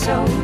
so 0.00 0.39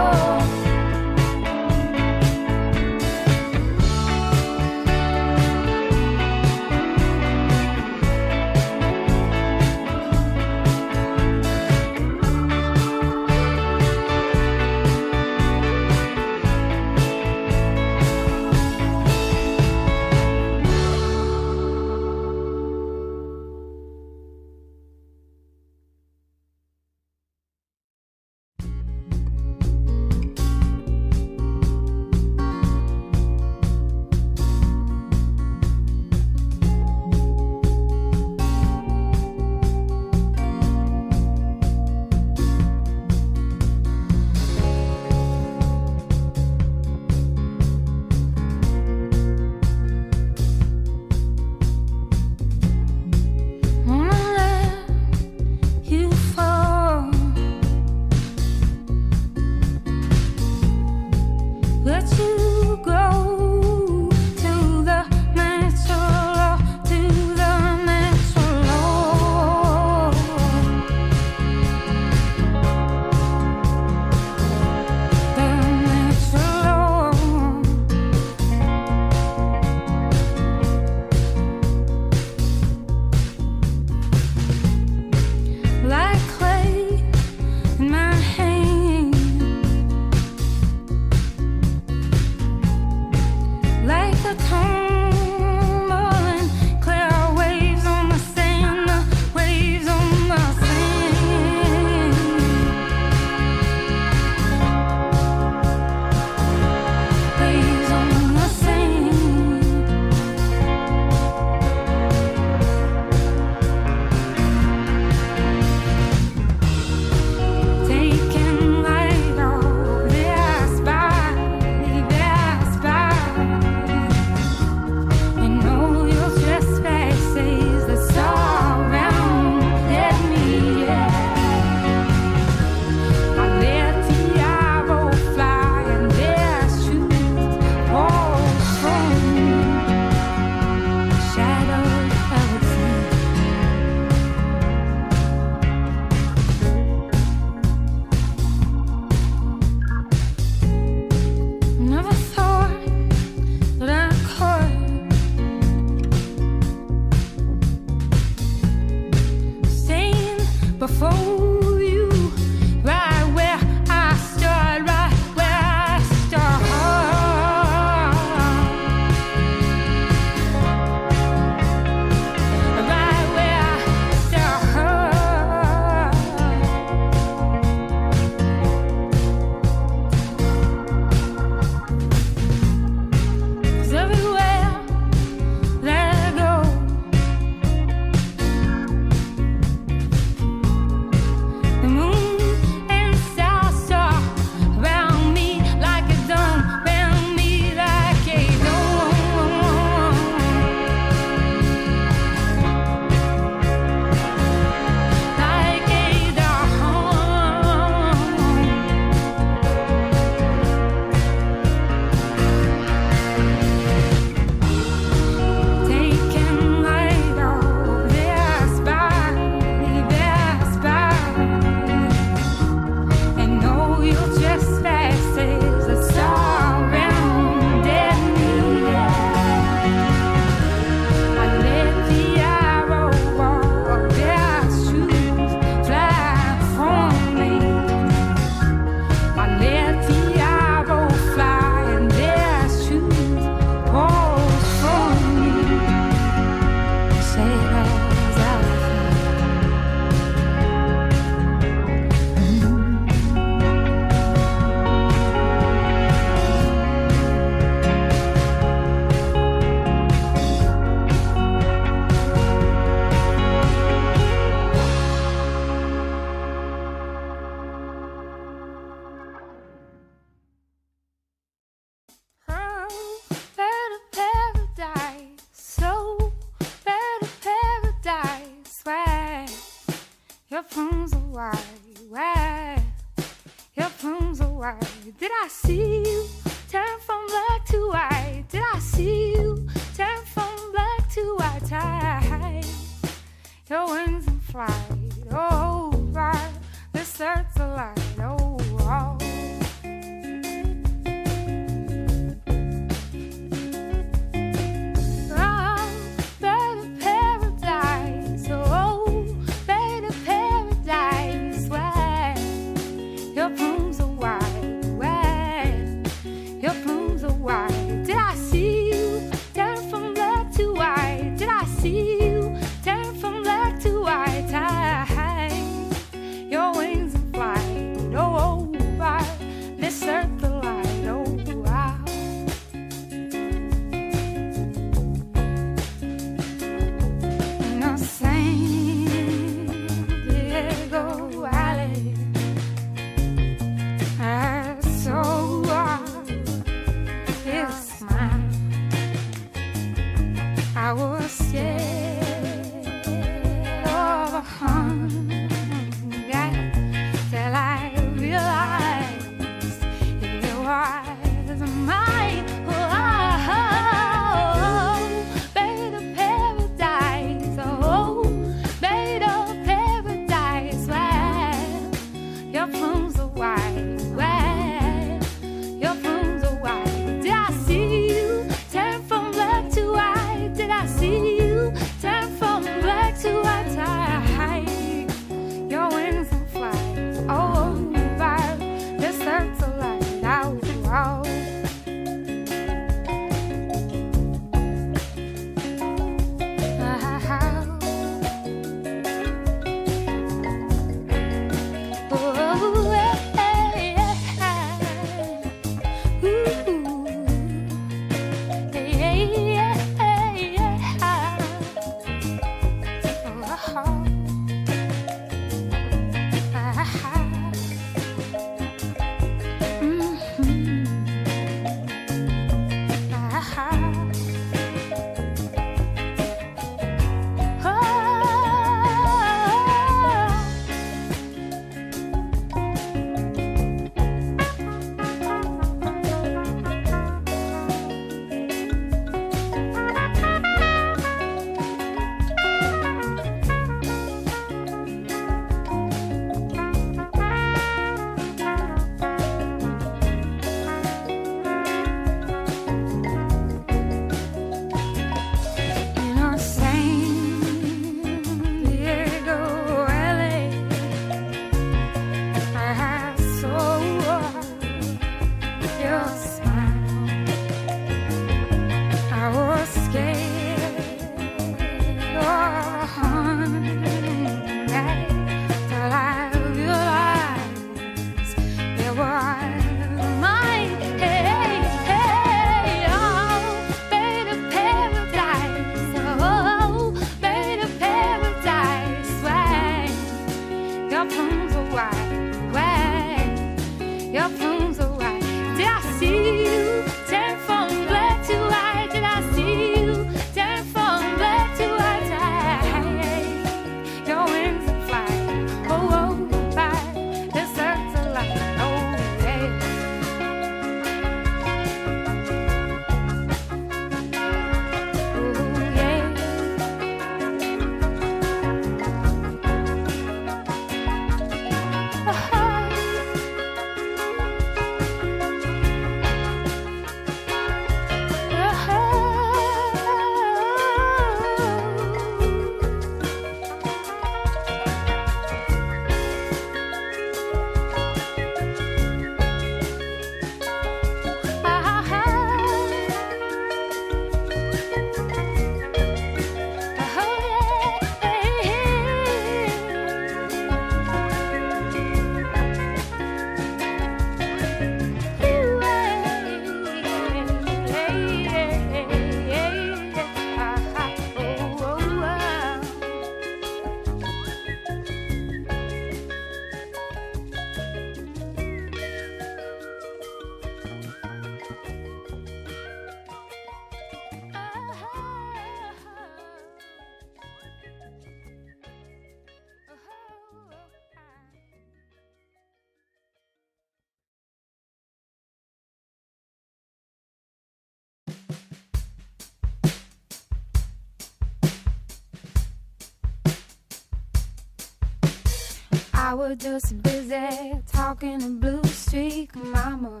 I 596.14 596.16
was 596.16 596.36
just 596.36 596.80
busy 596.80 597.60
talking 597.66 598.20
to 598.20 598.28
Blue 598.38 598.62
Streak, 598.66 599.34
Mama. 599.34 600.00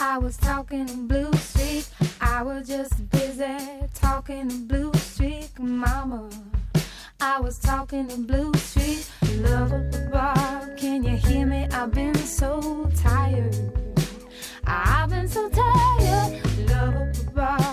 I 0.00 0.18
was 0.18 0.36
talking 0.36 0.84
to 0.84 0.96
Blue 0.96 1.32
Streak. 1.34 1.84
I 2.20 2.42
was 2.42 2.66
just 2.66 3.08
busy 3.08 3.56
talking 3.94 4.48
to 4.48 4.56
Blue 4.66 4.92
Streak, 4.94 5.56
Mama. 5.60 6.28
I 7.20 7.38
was 7.38 7.60
talking 7.60 8.08
to 8.08 8.16
Blue 8.16 8.52
Streak. 8.56 9.06
Love 9.42 9.72
at 9.72 9.92
the 9.92 10.08
bar, 10.12 10.74
can 10.76 11.04
you 11.04 11.16
hear 11.16 11.46
me? 11.46 11.68
I've 11.70 11.92
been 11.92 12.16
so 12.16 12.90
tired. 12.96 13.54
I've 14.66 15.08
been 15.08 15.28
so 15.28 15.48
tired. 15.50 16.68
Love 16.68 16.96
at 16.96 17.14
the 17.14 17.30
bar. 17.32 17.71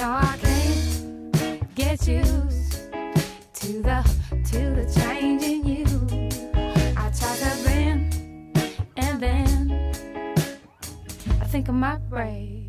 No, 0.00 0.12
I 0.12 0.38
can't 0.40 1.74
get 1.74 2.08
used 2.08 2.90
to 3.52 3.82
the 3.82 4.00
to 4.50 4.60
the 4.74 4.86
change 4.98 5.42
in 5.42 5.62
you. 5.62 5.84
I 6.96 7.10
try 7.10 7.36
to 7.36 7.64
bend 7.64 8.16
and 8.96 9.20
then 9.20 9.92
I 11.38 11.44
think 11.44 11.68
I 11.68 11.72
might 11.72 12.08
break. 12.08 12.59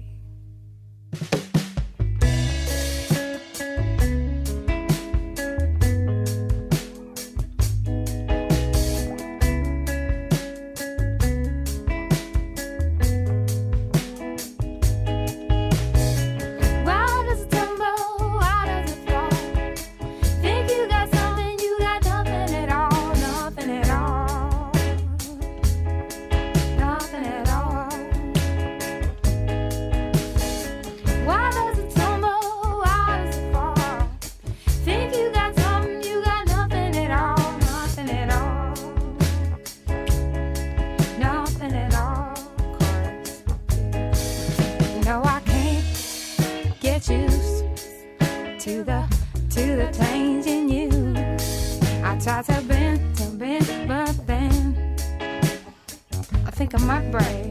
think 56.61 56.75
I 56.75 56.85
might 56.85 57.11
brave. 57.11 57.50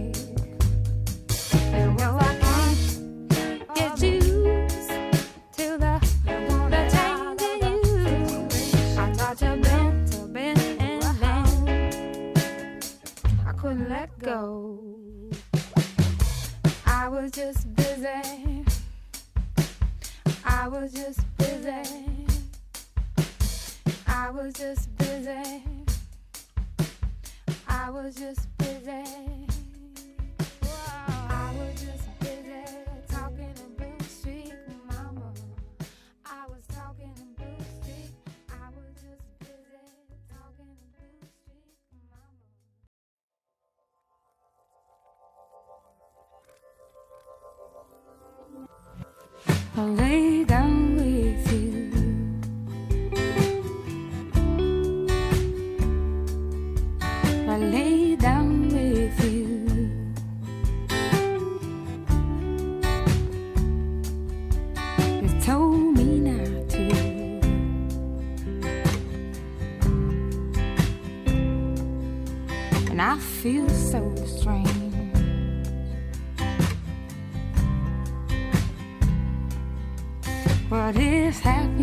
and 73.00 73.12
I 73.12 73.18
feel 73.18 73.68
so 73.70 74.14
strange. 74.26 74.68
What 80.68 80.96
is 80.96 81.40
happening? 81.40 81.79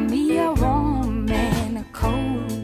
Me 0.00 0.38
a 0.38 0.52
warm 0.52 1.28
and 1.30 1.78
a 1.78 1.84
cold. 1.92 2.59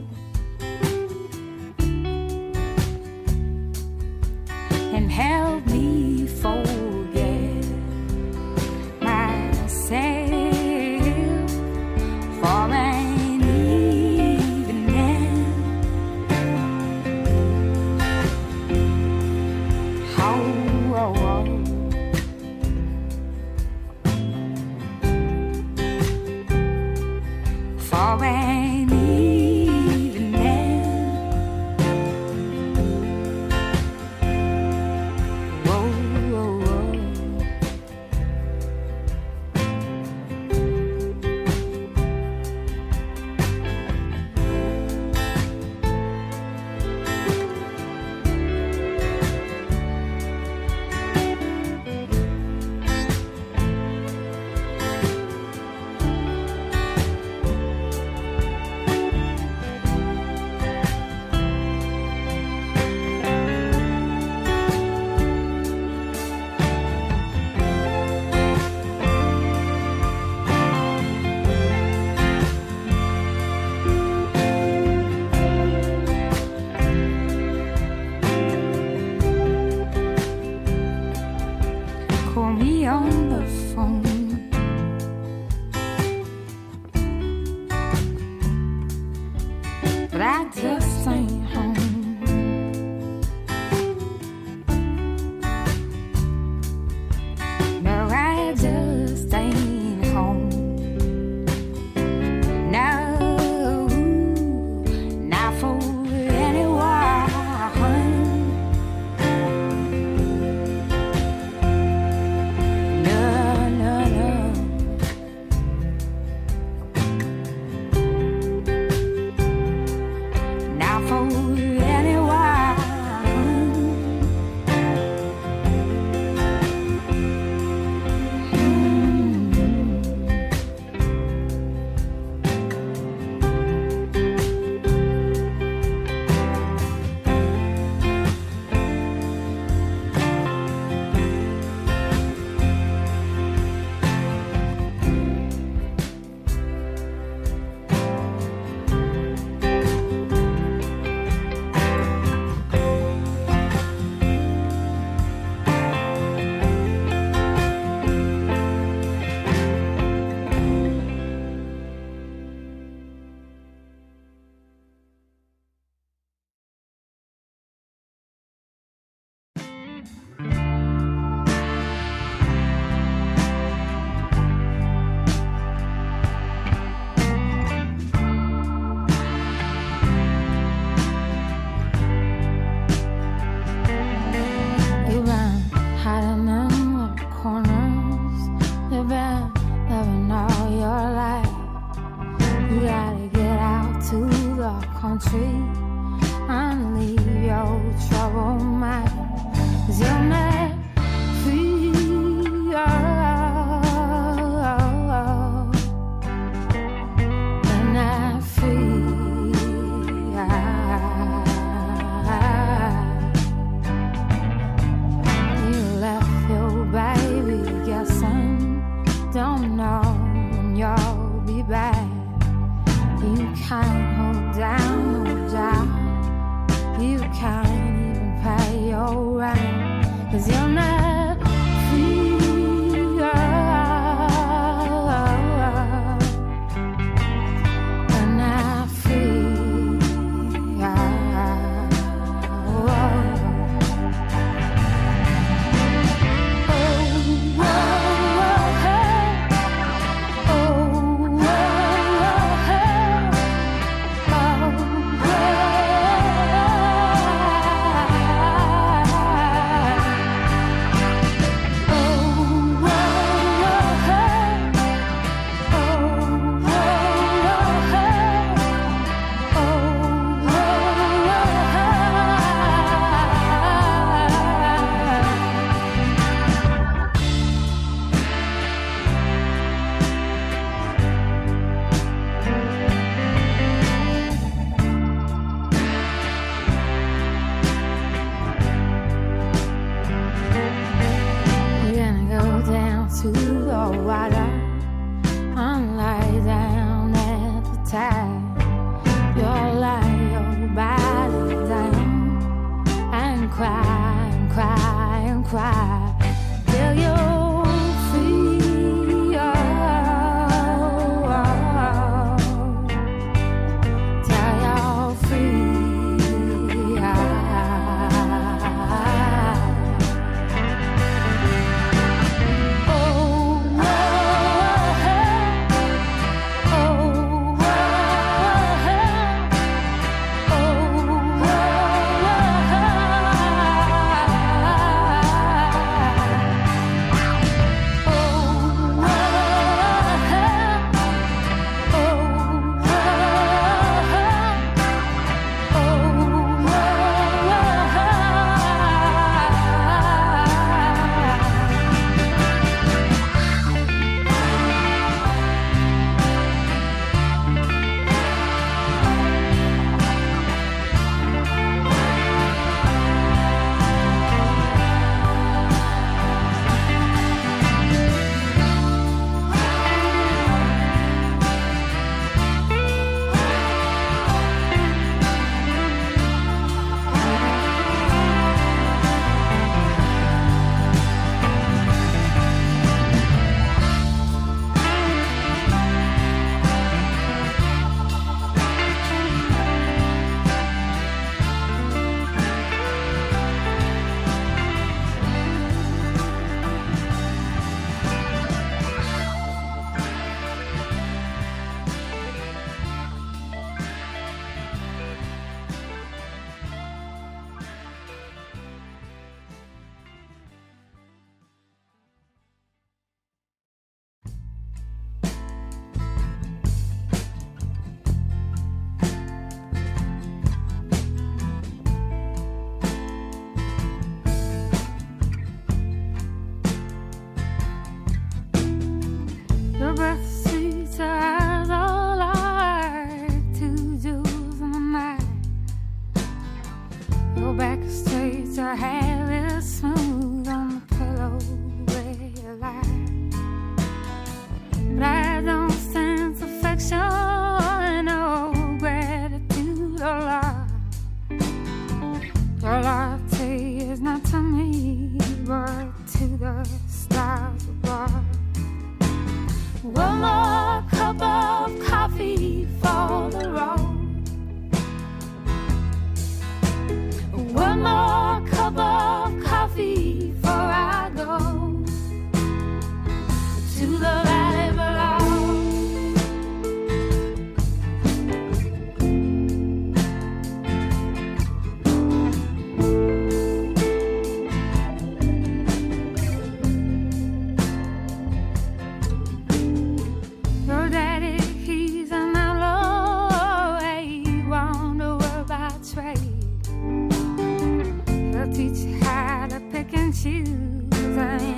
choose. 500.27 501.19
I 501.19 501.56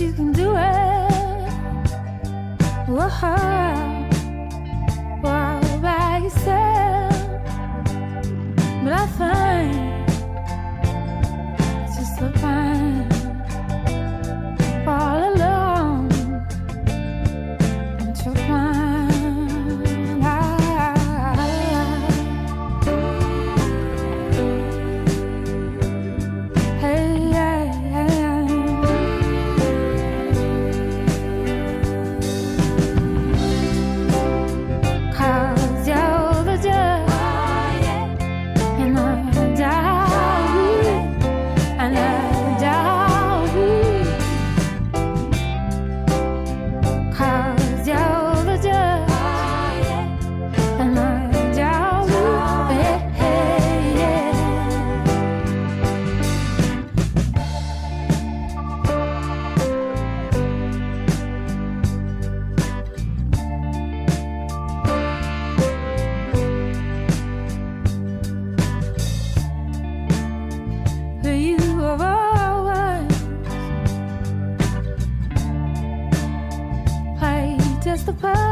you 0.00 0.12
can 0.12 0.32
do 0.32 0.54
it. 0.54 1.08
Whoa, 2.86 3.08
all 5.24 5.78
by 5.80 6.18
yourself. 6.22 7.12
But 8.84 8.92
I 8.92 9.06
find 9.18 10.08
it's 11.84 11.96
just 11.96 12.18
so 12.18 12.32
fine. 12.40 12.67
Super 78.20 78.47